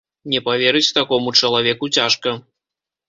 [0.31, 2.37] Не паверыць такому чалавеку цяжка.